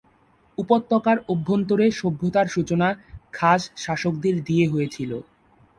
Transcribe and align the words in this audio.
উপত্যকার 0.57 1.17
অভ্যন্তরে 1.29 1.85
সভ্যতার 1.91 2.47
সূচনা 2.47 2.87
খাস 3.33 3.61
শাসকদের 3.75 4.35
দিয়ে 4.47 4.65
হয়েছিল। 4.67 5.11